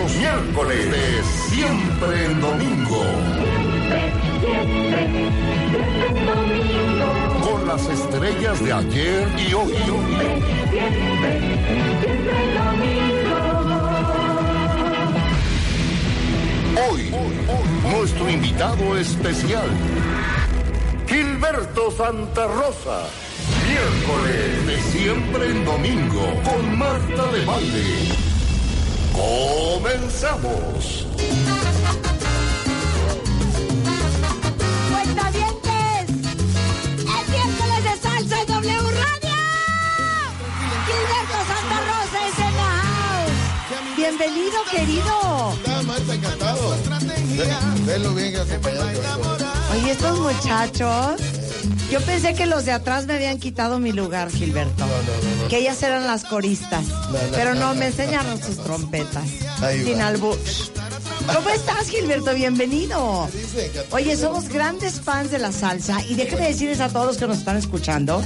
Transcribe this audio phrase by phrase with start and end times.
[0.00, 3.04] los miércoles de Siempre en Domingo.
[7.42, 9.74] Con las estrellas de ayer y hoy.
[16.90, 17.14] Hoy,
[17.92, 19.68] nuestro invitado especial,
[21.06, 23.08] Gilberto Santa Rosa.
[23.66, 28.29] Miércoles de Siempre en Domingo con Marta de Valle.
[29.12, 31.06] Comenzamos.
[34.90, 36.10] ¡Cuentavientes!
[36.98, 39.36] ¡Es miércoles de salsa en W Radio!
[40.86, 43.96] ¡Gilberto Santa Rosa es en la house!
[43.96, 45.14] ¡Bienvenido, querido!
[46.12, 46.76] Encantado.
[47.36, 49.36] Ve- Venlo bien acompañado.
[49.72, 51.20] Oye, estos muchachos...
[51.90, 54.84] Yo pensé que los de atrás me habían quitado mi lugar, Gilberto.
[55.48, 56.84] Que ellas eran las coristas.
[57.32, 59.28] Pero no, me enseñaron sus trompetas.
[59.84, 60.38] Sin albur.
[61.34, 62.32] ¿Cómo estás, Gilberto?
[62.34, 63.28] Bienvenido.
[63.90, 67.38] Oye, somos grandes fans de la salsa y déjenme decirles a todos los que nos
[67.38, 68.22] están escuchando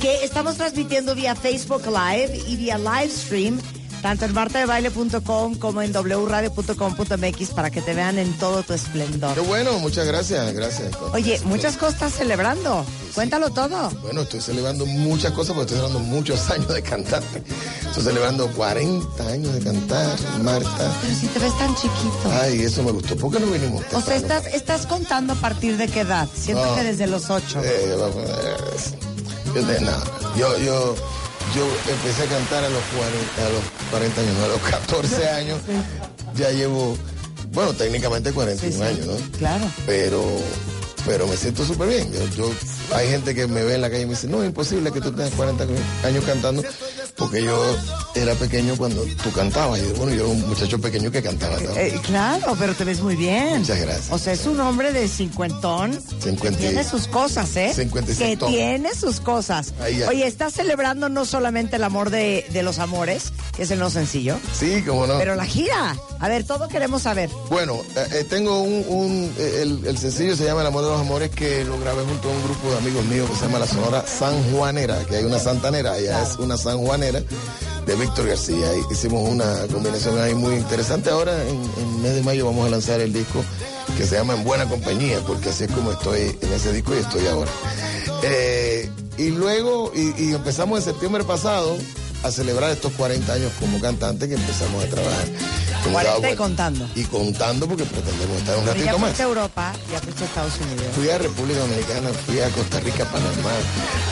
[0.00, 3.58] que estamos transmitiendo vía Facebook Live y vía live stream
[4.02, 9.34] tanto en martadebaile.com como en wradio.com.mx para que te vean en todo tu esplendor.
[9.34, 10.90] Qué bueno, muchas gracias, gracias.
[11.12, 12.84] Oye, muchas cosas estás celebrando.
[13.14, 13.90] Cuéntalo todo.
[14.02, 17.42] Bueno, estoy celebrando muchas cosas porque estoy celebrando muchos años de cantante.
[17.86, 20.92] Estoy celebrando 40 años de cantar, Marta.
[21.02, 22.30] Pero si te ves tan chiquito.
[22.40, 23.16] Ay, eso me gustó.
[23.16, 23.82] ¿Por qué no vinimos?
[23.92, 26.28] O sea, estás, estás contando a partir de qué edad.
[26.34, 26.74] Siento No.
[26.76, 27.60] que desde los ocho.
[27.64, 28.24] Eh, vamos,
[29.54, 29.62] yo,
[30.38, 30.94] yo, yo,
[31.54, 35.28] yo empecé a cantar a los 40, a los 40 años, no, a los 14
[35.30, 35.58] años.
[36.34, 36.96] Ya llevo,
[37.52, 38.82] bueno, técnicamente 41 Sí, sí.
[38.84, 39.38] años, ¿no?
[39.38, 39.64] Claro.
[39.86, 40.24] pero
[41.06, 42.12] pero me siento súper bien.
[42.12, 42.52] Yo, yo-
[42.94, 45.00] hay gente que me ve en la calle y me dice, no, es imposible que
[45.00, 45.64] tú tengas 40
[46.04, 46.62] años cantando,
[47.16, 47.76] porque yo
[48.22, 49.80] era pequeño cuando tú cantabas.
[49.80, 51.58] Y bueno, yo era un muchacho pequeño que cantaba.
[51.60, 51.70] ¿no?
[51.76, 53.60] Eh, claro, pero te ves muy bien.
[53.60, 54.08] Muchas gracias.
[54.10, 55.92] O sea, es un hombre de cincuentón.
[56.22, 57.72] Cincuenta Que tiene sus cosas, ¿eh?
[57.74, 59.72] Que tiene sus cosas.
[59.80, 60.08] Ahí ya.
[60.08, 63.90] Oye, estás celebrando no solamente el amor de, de los amores, que es el no
[63.90, 65.18] sencillo, Sí, cómo no.
[65.18, 65.96] pero la gira.
[66.20, 67.30] A ver, todo queremos saber.
[67.50, 70.90] Bueno, eh, eh, tengo un, un- eh, el, el sencillo se llama El amor de
[70.90, 73.58] los amores que lo grabé junto a un grupo de amigos míos que se llama
[73.60, 77.22] la Sonora San Juanera, que hay una santanera, ella es una San Juanera
[77.88, 78.66] de Víctor García.
[78.90, 81.08] Hicimos una combinación ahí muy interesante.
[81.10, 83.42] Ahora en, en mes de mayo vamos a lanzar el disco
[83.96, 86.98] que se llama En Buena Compañía, porque así es como estoy en ese disco y
[86.98, 87.50] estoy ahora.
[88.22, 91.76] Eh, y luego, y, y empezamos en septiembre pasado
[92.22, 95.24] a celebrar estos 40 años como cantante que empezamos a trabajar.
[95.86, 96.88] Hemos 40 dado y contando.
[96.94, 99.08] Y contando porque pretendemos estar un Pero ya ratito más.
[99.08, 100.86] fuiste a Europa, ya fuiste a Estados Unidos.
[100.94, 103.52] Fui a República Dominicana, fui a Costa Rica, Panamá,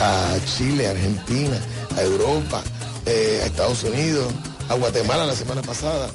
[0.01, 1.57] a Chile, Argentina,
[1.95, 2.63] a Europa,
[3.07, 4.31] eh, a Estados Unidos,
[4.69, 6.09] a Guatemala la semana pasada,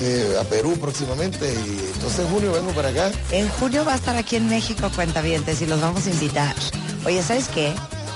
[0.00, 1.52] eh, a Perú próximamente.
[1.52, 3.10] Y entonces en junio vengo para acá.
[3.30, 6.54] En junio va a estar aquí en México, cuentavientes, y los vamos a invitar.
[7.04, 7.72] Oye, ¿sabes qué?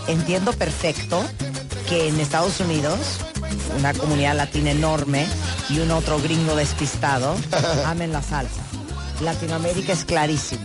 [0.09, 1.23] Entiendo perfecto
[1.89, 2.99] que en Estados Unidos,
[3.79, 5.27] una comunidad latina enorme
[5.69, 7.35] y un otro gringo despistado
[7.87, 8.63] amen la salsa.
[9.21, 10.63] Latinoamérica es clarísimo.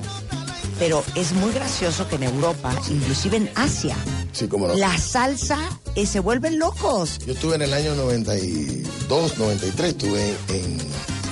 [0.80, 3.96] Pero es muy gracioso que en Europa, inclusive en Asia,
[4.32, 4.76] Sí, cómo no.
[4.76, 5.58] la salsa
[6.02, 7.20] eh, se vuelven locos.
[7.26, 10.78] Yo estuve en el año 92, 93, estuve en...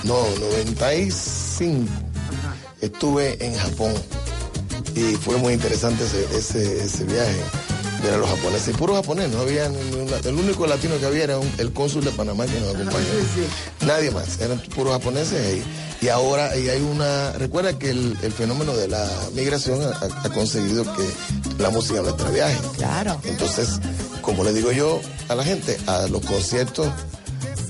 [0.04, 1.90] No, 95.
[2.82, 3.94] Estuve en Japón
[4.96, 7.36] y fue muy interesante ese, ese, ese viaje.
[8.04, 11.40] Ver a los japoneses, puro japonés, no había ningún- el único latino que había era
[11.40, 13.06] un- el cónsul de Panamá que nos acompañó.
[13.88, 15.64] Nadie más, eran puros japoneses
[16.02, 19.88] y, y ahora y hay una, recuerda que el, el fenómeno de la migración ha,
[20.06, 21.10] ha- ha conseguido que
[21.64, 22.58] la música nuestra viaje.
[22.78, 23.20] Claro.
[23.24, 23.70] Entonces,
[24.26, 25.00] como le digo yo
[25.30, 26.88] a la gente, a los conciertos,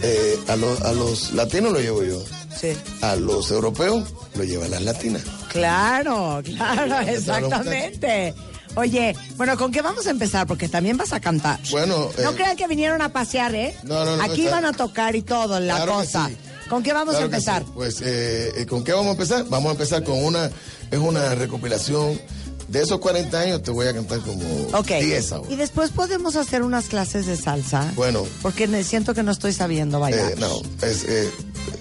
[0.01, 2.21] eh, a, los, a los latinos lo llevo yo,
[2.59, 2.69] Sí.
[3.01, 4.03] a los europeos
[4.35, 5.23] lo llevan las latinas.
[5.49, 8.33] Claro, claro, exactamente.
[8.75, 10.47] Oye, bueno, ¿con qué vamos a empezar?
[10.47, 11.59] Porque también vas a cantar.
[11.71, 13.75] Bueno, no eh, crean que vinieron a pasear, ¿eh?
[13.83, 16.27] No, no, no, Aquí está- van a tocar y todo, la Claro cosa.
[16.27, 16.37] sí.
[16.69, 17.61] ¿Con qué vamos Claro a empezar?
[17.63, 17.71] sí.
[17.73, 19.45] Pues, eh, eh, ¿con qué vamos a empezar?
[19.49, 20.49] Vamos a empezar con una,
[20.91, 22.19] es una recopilación
[22.67, 24.87] de esos 40 años, te voy a cantar como Ok.
[24.99, 25.51] 10 ahora.
[25.51, 27.91] Y después podemos hacer unas clases de salsa.
[27.95, 28.23] Bueno.
[28.41, 30.31] Porque siento que no estoy sabiendo bailar.
[30.31, 31.31] Eh, no, es, eh,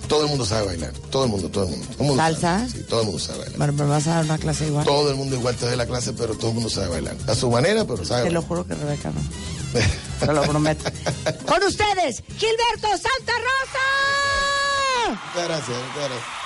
[0.08, 0.92] todo el mundo sabe bailar.
[1.10, 1.86] Todo el mundo, todo el mundo.
[1.86, 2.40] Todo el mundo ¿Salsa?
[2.58, 2.70] sabe.
[2.70, 3.56] Sí, todo el mundo sabe bailar.
[3.58, 4.84] Bueno, ¿me vas a dar una clase igual?
[4.84, 7.16] Todo el mundo igual te da la clase, pero todo el mundo sabe bailar.
[7.26, 9.20] A su manera, pero sabe Te lo juro que Rebeca no.
[10.20, 10.84] Te lo prometo.
[11.46, 15.20] Con ustedes, Gilberto Santa Rosa.
[15.34, 16.43] Muchas gracias, muchas gracias.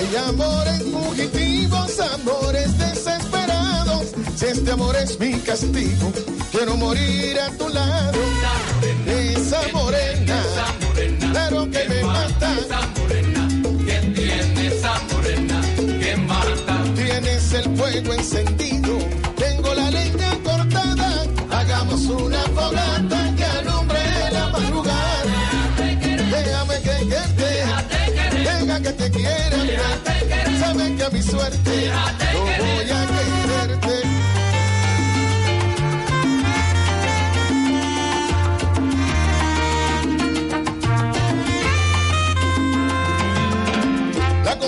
[0.00, 4.06] Hay amores fugitivos, amores desesperados.
[4.34, 6.12] Si este amor es mi castigo,
[6.50, 8.18] quiero morir a tu lado.
[9.06, 10.42] Esa morena,
[11.32, 12.56] claro que me mata.
[16.94, 18.69] Tienes el fuego encendido,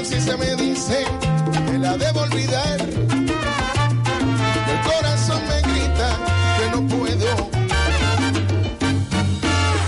[0.03, 1.05] conciencia me dice
[1.67, 2.81] que la debo olvidar.
[4.73, 6.09] El corazón me grita
[6.59, 7.51] que no puedo.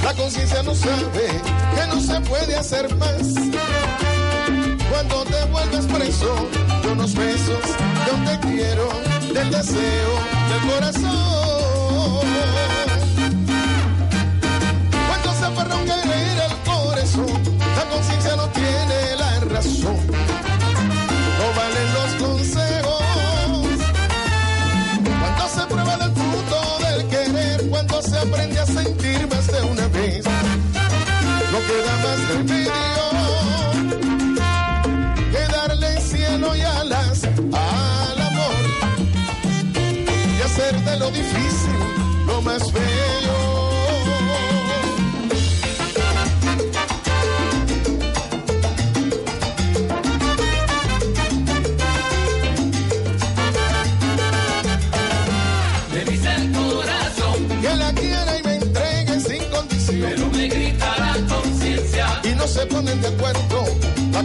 [0.05, 1.27] La conciencia no sabe
[1.75, 3.35] que no se puede hacer más.
[4.89, 6.64] Cuando te vuelves preso
[8.75, 10.11] del deseo,
[10.49, 11.05] del corazón.
[15.07, 17.43] Cuando se aferra un querer el corazón,
[17.77, 18.84] la conciencia no tiene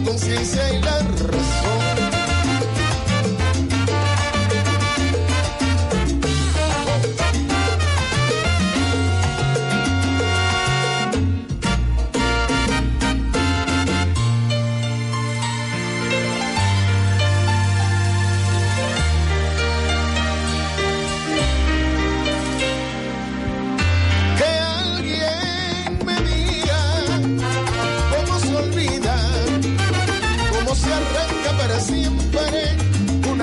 [0.04, 1.29] conciencia y la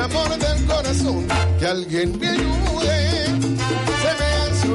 [0.09, 1.27] amor del corazón.
[1.59, 3.25] Que alguien me ayude,
[4.01, 4.67] se me hace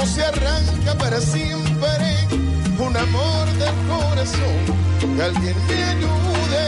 [0.00, 2.26] cómo se arranca para siempre
[2.78, 5.16] un amor del corazón.
[5.16, 6.66] Que alguien me ayude,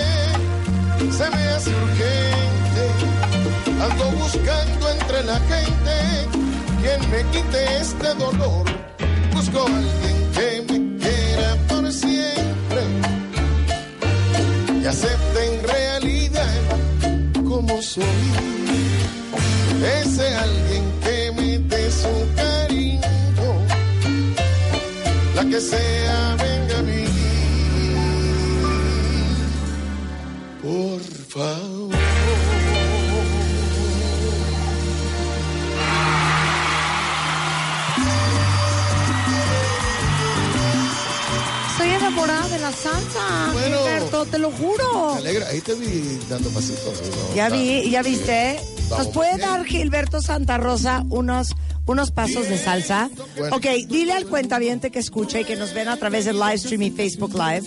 [1.11, 2.85] se me hace urgente.
[3.83, 5.95] Ando buscando entre la gente
[6.83, 8.65] quien me quite este dolor.
[9.33, 12.83] Busco a alguien que me quiera por siempre
[14.83, 16.55] y acepte en realidad
[17.49, 18.05] como soy.
[20.01, 20.72] Ese alguien
[25.71, 27.05] sea, venga a mí.
[30.63, 31.97] Por favor.
[41.77, 45.15] Soy enamorada de la salsa, bueno, Gilberto, te lo juro.
[45.15, 47.01] Me alegra, ahí te vi dando pasitos.
[47.35, 48.61] Ya vi, ya viste.
[48.91, 51.55] ¿Nos puede dar Gilberto Santa Rosa unos
[51.87, 53.11] unos pasos de salsa?
[53.39, 53.57] Bueno.
[53.57, 56.83] Ok, dile al cuentaviente que escucha y que nos ven a través del live stream
[56.83, 57.63] y Facebook Live.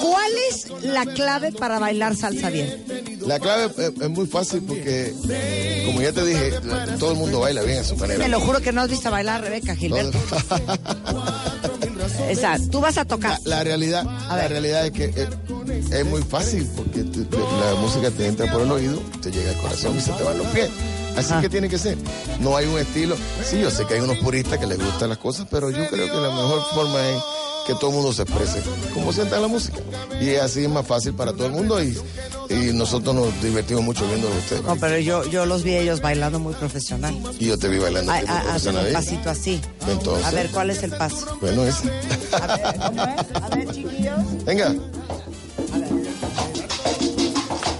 [0.00, 2.84] ¿Cuál es la clave para bailar salsa bien?
[3.26, 5.12] La clave es, es muy fácil porque,
[5.86, 8.22] como ya te dije, la- todo el mundo baila bien a su manera.
[8.24, 10.18] Te lo juro que no has visto bailar a Rebeca, Gilberto.
[12.28, 12.68] Exacto.
[12.70, 13.38] Tú vas a tocar.
[13.44, 18.26] La, la realidad, la realidad es que es, es muy fácil porque la música te
[18.26, 20.70] entra por el oído, te llega al corazón y se te van los pies.
[21.16, 21.40] Así Ah.
[21.40, 21.96] que tiene que ser.
[22.40, 23.16] No hay un estilo.
[23.44, 26.06] Sí, yo sé que hay unos puristas que les gustan las cosas, pero yo creo
[26.06, 27.22] que la mejor forma es
[27.66, 28.62] que todo el mundo se exprese
[28.94, 29.78] como sienta la música.
[30.20, 31.96] Y así es más fácil para todo el mundo y,
[32.48, 34.62] y nosotros nos divertimos mucho viendo a ustedes.
[34.62, 37.14] No, pero yo, yo los vi ellos bailando muy profesional.
[37.38, 38.10] Y yo te vi bailando.
[38.12, 39.60] Hacen profesional un pasito así.
[39.88, 40.24] Entonces.
[40.26, 41.36] A ver, ¿cuál es el paso?
[41.40, 41.90] Bueno, ese.
[42.32, 43.42] A ver, ¿cómo es?
[43.42, 44.44] A ver, chiquillos.
[44.46, 44.74] Venga.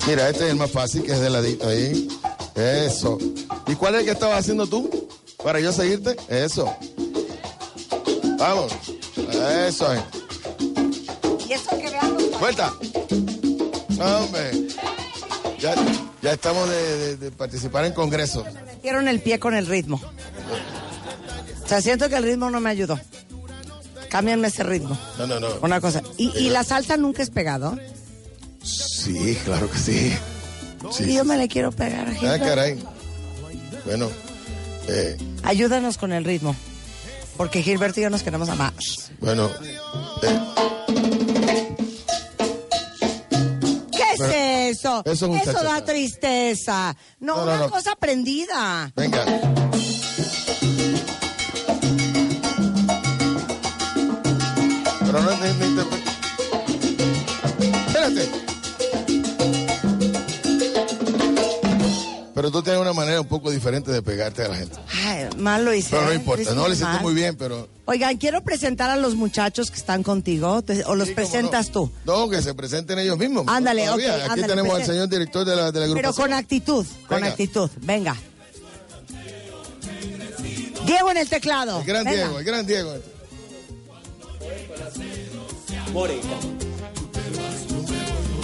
[0.06, 2.08] Mira, este es el más fácil, que es de ladito ahí.
[2.54, 3.18] Eso.
[3.66, 5.08] ¿Y cuál es el que estabas haciendo tú?
[5.42, 6.16] Para yo seguirte.
[6.28, 6.74] Eso.
[8.38, 8.72] Vamos.
[9.66, 10.00] Eso es.
[11.48, 12.72] Y eso que vean los Vuelta.
[13.98, 14.50] Hombre.
[15.58, 15.74] Ya,
[16.22, 18.44] ya estamos de, de- de participar en congreso.
[18.66, 20.00] metieron el pie con el ritmo.
[21.64, 22.98] O sea, siento que el ritmo no me ayudó.
[24.08, 24.98] Cámbienme ese ritmo.
[25.18, 25.48] No, no, no.
[25.62, 26.02] Una cosa.
[26.16, 27.76] ¿Y, y la salsa nunca es pegado?
[28.62, 30.12] Sí, claro que sí.
[30.88, 31.14] Y Sí.
[31.14, 32.44] yo me le quiero pegar a Ah, Gilberto.
[32.46, 32.78] caray.
[33.84, 34.10] Bueno.
[34.88, 36.54] Eh, Ayúdanos con el ritmo.
[37.36, 38.72] Porque Gilberto y yo nos queremos amar.
[39.20, 39.48] bueno.
[40.22, 40.40] eh,
[43.92, 45.02] ¿Qué es eso?
[45.04, 46.96] eso es un da tristeza.
[47.20, 47.70] No, No, no, una no.
[47.70, 48.90] cosa aprendida.
[48.96, 49.24] venga.
[55.06, 55.30] Pero no
[62.40, 64.74] Pero tú tienes una manera un poco diferente de pegarte a la gente.
[65.04, 65.90] Ay, mal lo hice.
[65.90, 66.14] Pero no ¿eh?
[66.14, 67.68] importa, Lo no le hiciste muy bien, pero.
[67.84, 70.64] Oigan, quiero presentar a los muchachos que están contigo.
[70.86, 71.72] ¿O los Sí, presentas no.
[71.74, 71.92] tú?
[72.06, 73.44] No, que se presenten ellos mismos.
[73.46, 76.86] Ándale, ok, Aquí ándale, tenemos al señor director de la, de la Pero con actitud,
[77.06, 77.68] con actitud.
[77.82, 78.16] Venga.
[80.86, 81.80] Diego en el teclado.
[81.80, 82.16] El gran Venga.
[82.16, 82.94] Diego, el gran Diego.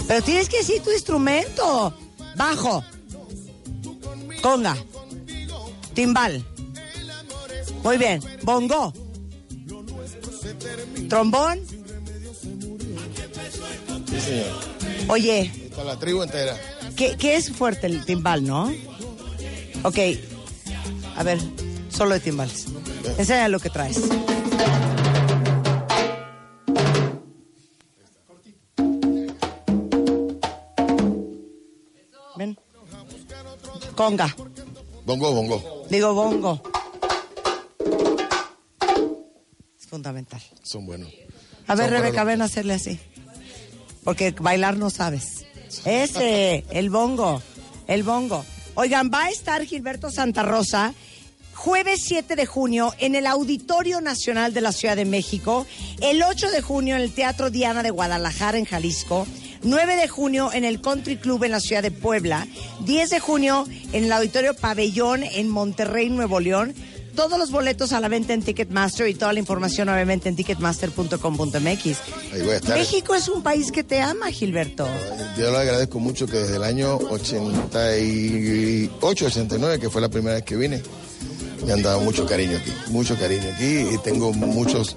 [0.07, 1.95] Pero tienes que decir tu instrumento.
[2.37, 2.85] Bajo.
[4.47, 4.76] Conga.
[5.93, 6.45] Timbal.
[7.83, 8.23] Muy bien.
[8.45, 8.93] Bongo.
[11.09, 11.59] Trombón.
[14.09, 14.47] Sí, señor.
[15.09, 16.57] Oye, Está la tribu entera.
[16.95, 18.73] ¿qué, qué es fuerte el timbal, no?
[19.83, 19.99] Ok.
[21.17, 21.41] A ver,
[21.88, 22.67] solo de timbales.
[23.19, 23.99] Enseña lo que traes.
[33.97, 34.37] Conga.
[35.05, 35.87] Bongo, bongo.
[35.91, 36.62] Digo bongo.
[39.79, 40.41] Es fundamental.
[40.62, 41.11] Son buenos.
[41.67, 43.00] A ver, Son Rebeca, ven a hacerle así.
[44.05, 45.47] Porque bailar no sabes.
[45.85, 47.43] Ese, el bongo,
[47.88, 48.45] el bongo.
[48.75, 50.95] Oigan, va a estar Gilberto Santa Rosa
[51.57, 55.67] jueves 7 de junio en el Auditorio Nacional de la Ciudad de México,
[56.00, 59.26] el 8 de junio en el Teatro Diana de Guadalajara en Jalisco,
[59.66, 62.46] 9 de junio en el Country Club en la ciudad de Puebla,
[62.85, 66.75] 10 de junio en el Auditorio Pabellón en Monterrey, Nuevo León.
[67.16, 71.96] Todos los boletos a la venta en Ticketmaster y toda la información obviamente en ticketmaster.com.mx.
[72.68, 74.87] México es un país que te ama, Gilberto.
[75.38, 80.44] Yo le agradezco mucho que desde el año 88, 89, que fue la primera vez
[80.44, 80.82] que vine,
[81.66, 84.96] me han dado mucho cariño aquí, mucho cariño aquí y tengo muchos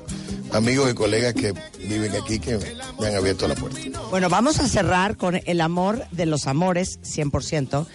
[0.53, 2.57] amigos y colegas que viven aquí que
[2.99, 3.79] me han abierto la puerta.
[4.09, 7.85] Bueno, vamos a cerrar con el amor de los amores, 100%,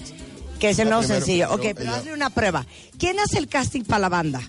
[0.58, 1.52] que es el primero, sencillo.
[1.52, 2.66] ok, pero ella- hazle una prueba.
[2.98, 4.40] ¿Quién hace el casting para la banda?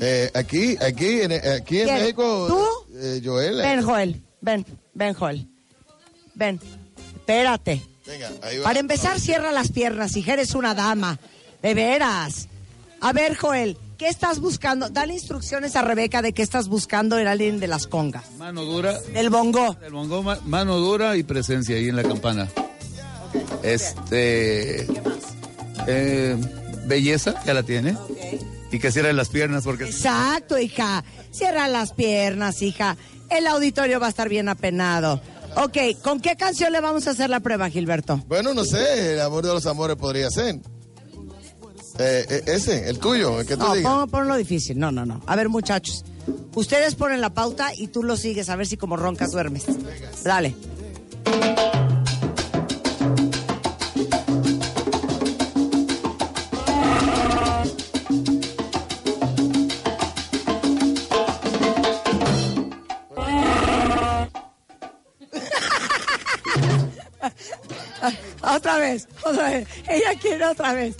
[0.00, 1.94] Eh, aquí, aquí, en, aquí en ¿Quién?
[2.00, 2.96] México, ¿Tú?
[2.98, 3.60] eh, Joel.
[3.60, 4.22] eh, Ven, Joel.
[4.40, 5.48] Ven, ven, Joel.
[6.34, 6.60] Ven.
[7.14, 7.82] Espérate.
[8.06, 8.64] Venga, ahí va.
[8.64, 11.18] Para empezar, cierra las piernas, hija, eres una dama.
[11.62, 12.48] De veras.
[13.00, 14.88] A ver, Joel, ¿qué estás buscando?
[14.90, 18.24] Dale instrucciones a Rebeca de qué estás buscando en alguien de las congas.
[18.36, 19.76] Mano dura, Del bongo.
[19.80, 22.48] el bongo, ma- mano dura y presencia ahí en la campana.
[23.62, 24.88] Este.
[25.86, 26.36] eh,
[26.86, 27.96] belleza, ya la tiene.
[28.72, 31.04] Y que cierre las piernas porque Exacto, hija.
[31.30, 32.96] Cierra las piernas, hija.
[33.30, 35.20] El auditorio va a estar bien apenado.
[35.54, 38.16] Ok, ¿con qué canción le vamos a hacer la prueba, Gilberto?
[38.26, 40.58] Bueno, no sé, el amor de los amores podría ser.
[41.98, 44.08] Eh, eh, ese, el tuyo, el que tú No, digas.
[44.10, 44.78] ponlo difícil.
[44.78, 45.20] No, no, no.
[45.26, 46.04] A ver, muchachos.
[46.54, 49.64] Ustedes ponen la pauta y tú lo sigues a ver si como roncas duermes.
[50.24, 50.54] Dale.
[68.42, 69.68] otra vez, otra vez.
[69.88, 70.96] Ella quiere otra vez.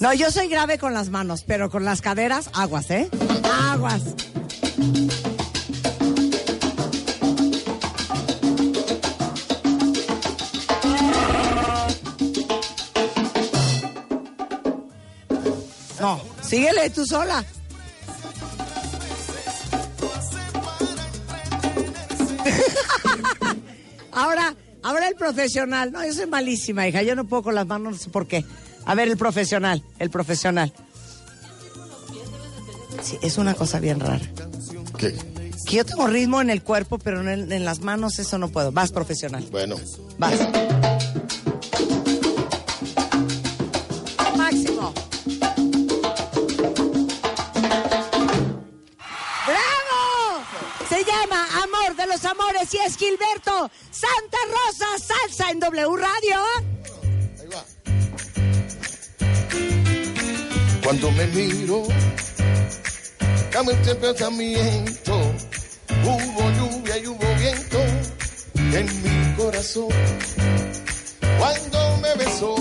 [0.00, 3.08] No, yo soy grave con las manos, pero con las caderas, aguas, ¿eh?
[3.70, 4.02] Aguas.
[16.00, 17.44] No, síguele tú sola.
[24.12, 25.92] ahora, ahora el profesional.
[25.92, 27.02] No, yo soy malísima, hija.
[27.02, 28.46] Yo no puedo con las manos, no sé por qué.
[28.90, 30.72] A ver, el profesional, el profesional.
[33.00, 34.28] Sí, es una cosa bien rara.
[34.98, 35.14] ¿Qué?
[35.64, 38.72] Que yo tengo ritmo en el cuerpo, pero en, en las manos eso no puedo.
[38.72, 39.46] Vas, profesional.
[39.52, 39.76] Bueno,
[40.18, 40.40] Vas.
[44.36, 44.92] Máximo.
[49.46, 50.44] ¡Bravo!
[50.88, 56.69] Se llama Amor de los Amores y es Gilberto Santa Rosa Salsa en W Radio.
[60.90, 61.84] Cuando me miro,
[63.52, 65.32] cambia este pensamiento.
[66.02, 67.78] Hubo lluvia y hubo viento
[68.76, 69.86] en mi corazón.
[71.38, 72.56] Cuando me besó,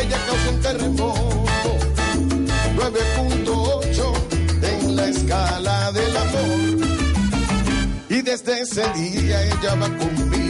[0.00, 1.78] ella causó un terremoto.
[2.74, 4.14] 9.8
[4.64, 6.88] en la escala del amor.
[8.08, 10.41] Y desde ese día ella va conmigo,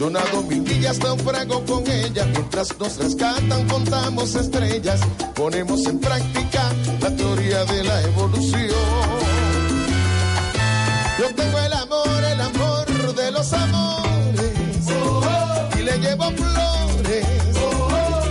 [0.00, 4.98] Yo nado mil millas, naufrago con ella, mientras nos rescatan, contamos estrellas,
[5.34, 8.70] ponemos en práctica la teoría de la evolución.
[11.18, 14.52] Yo tengo el amor, el amor de los amores.
[15.78, 17.26] Y le llevo flores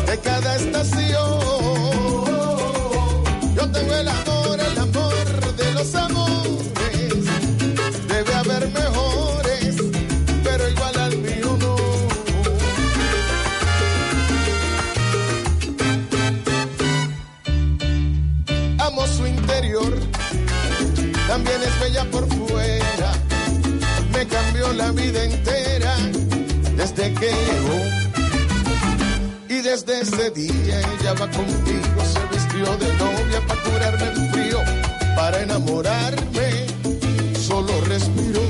[0.07, 1.39] de cada estación.
[3.55, 4.28] Yo tengo el amor,
[29.89, 34.59] desde ese día ella va contigo, se vistió de novia para curarme el frío,
[35.15, 36.67] para enamorarme,
[37.35, 38.41] solo respiró.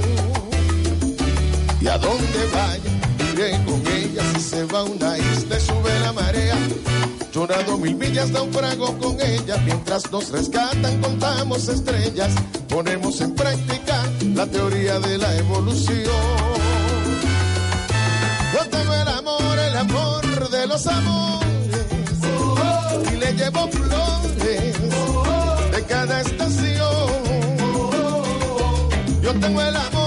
[1.80, 6.12] Y a donde vaya, iré con ella, si se va a una isla sube la
[6.12, 6.58] marea.
[7.32, 12.34] Yo nado mil millas, naufrago con ella, mientras nos rescatan, contamos estrellas,
[12.67, 14.04] ponemos en práctica
[14.36, 16.04] la teoría de la evolución.
[18.54, 18.69] Yo
[20.80, 21.88] los amores,
[23.12, 24.76] y le llevo flores
[25.72, 27.10] de cada estación.
[29.22, 29.98] Yo tengo el amor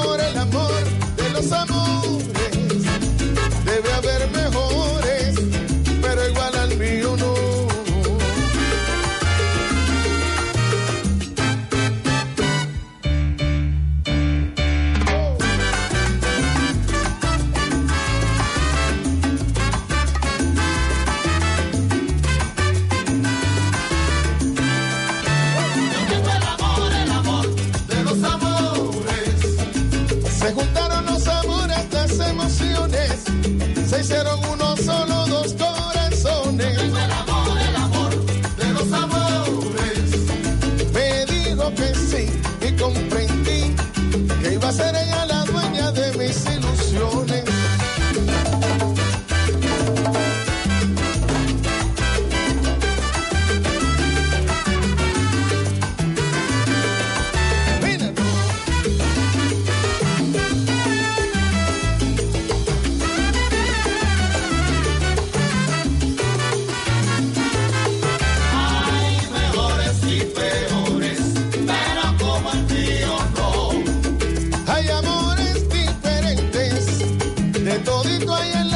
[77.64, 78.72] de todito ahí en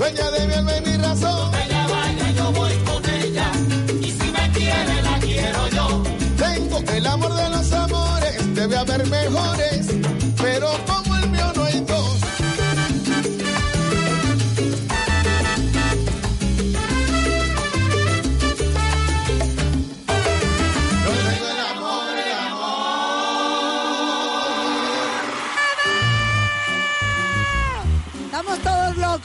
[0.00, 0.89] Dueña de mi alma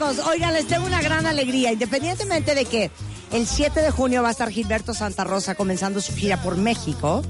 [0.05, 1.71] Oigan, les tengo una gran alegría.
[1.71, 2.91] Independientemente de que
[3.31, 7.23] el 7 de junio va a estar Gilberto Santa Rosa comenzando su gira por México,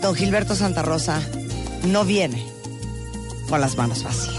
[0.00, 1.20] don Gilberto Santa Rosa
[1.84, 2.42] no viene
[3.50, 4.36] con las manos vacías.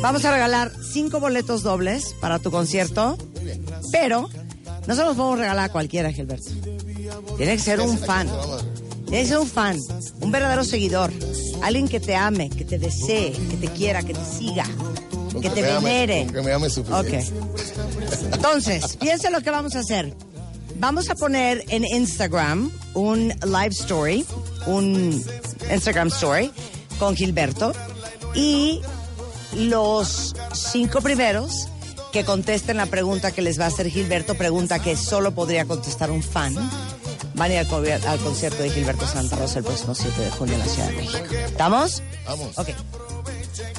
[0.00, 3.18] Vamos a regalar cinco boletos dobles para tu concierto,
[3.90, 4.30] pero
[4.86, 6.50] no se los podemos regalar a cualquiera, Gilberto.
[7.36, 8.26] Tiene que ser un fan.
[9.04, 9.78] Tiene que ser un fan,
[10.20, 11.12] un verdadero seguidor.
[11.62, 14.64] Alguien que te ame, que te desee, que te quiera, que te siga,
[15.40, 16.26] que te ame, venere.
[16.32, 17.24] que me ame suficiente.
[18.32, 20.14] Entonces, piensa lo que vamos a hacer.
[20.76, 24.26] Vamos a poner en Instagram un live story,
[24.66, 25.22] un
[25.72, 26.50] Instagram story
[26.98, 27.72] con Gilberto
[28.34, 28.80] y
[29.54, 31.68] los cinco primeros
[32.12, 36.10] que contesten la pregunta que les va a hacer Gilberto, pregunta que solo podría contestar
[36.10, 36.54] un fan,
[37.34, 40.30] van a ir al, co- al concierto de Gilberto Santa Rosa el próximo 7 de
[40.30, 41.24] junio en la Ciudad de México.
[41.46, 42.02] ¿Estamos?
[42.26, 42.58] Vamos.
[42.58, 42.68] Ok.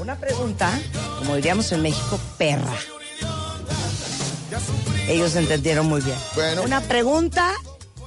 [0.02, 0.72] Una pregunta,
[1.20, 2.74] como diríamos en México, perra.
[5.08, 6.18] Ellos entendieron muy bien.
[6.36, 6.63] Bueno.
[6.63, 7.54] Una pregunta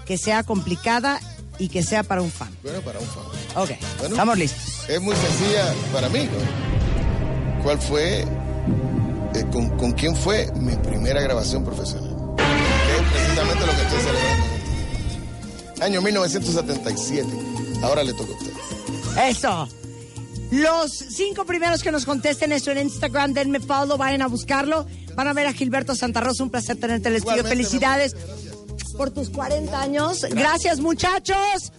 [0.06, 1.20] que sea complicada
[1.58, 2.54] y que sea para un fan.
[2.62, 3.24] Bueno, para un fan.
[3.56, 4.14] Ok, Bueno.
[4.14, 4.88] estamos listos.
[4.88, 6.24] Es muy sencilla para mí.
[6.24, 7.62] ¿no?
[7.62, 8.26] ¿Cuál fue, eh,
[9.52, 12.14] con, con quién fue mi primera grabación profesional?
[12.36, 12.42] Que
[12.96, 14.45] es precisamente lo que estoy celebrando.
[15.80, 17.28] Año 1977.
[17.82, 18.52] Ahora le toca a usted.
[19.28, 19.68] Eso.
[20.50, 24.86] Los cinco primeros que nos contesten eso en Instagram, denme follow, vayan a buscarlo.
[25.14, 27.38] Van a ver a Gilberto Santa Rosa, un placer tenerte en el estudio.
[27.38, 28.16] Igualmente, Felicidades
[28.96, 30.26] por tus 40 años.
[30.30, 31.72] Gracias, muchachos.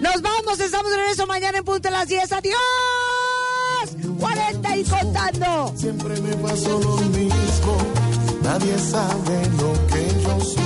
[0.00, 2.32] Nos vamos, estamos de regreso mañana en punto de las 10.
[2.32, 2.56] Adiós.
[4.20, 5.72] 40 y contando.
[5.76, 7.76] Siempre me pasó lo mismo.
[8.42, 10.65] Nadie sabe lo que yo sufrí.